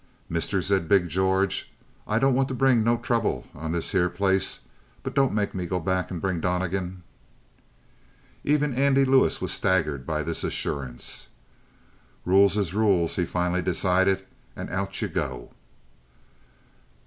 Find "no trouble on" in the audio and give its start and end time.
2.83-3.71